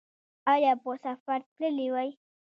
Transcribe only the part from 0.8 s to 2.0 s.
په سفر تللي